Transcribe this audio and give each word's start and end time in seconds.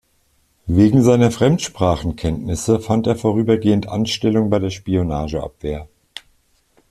Wegen 0.65 1.03
seiner 1.03 1.29
Fremdsprachenkenntnisse 1.29 2.79
fand 2.79 3.05
er 3.05 3.15
vorübergehend 3.15 3.87
Anstellung 3.87 4.49
bei 4.49 4.57
der 4.57 4.71
Spionageabwehr. 4.71 5.87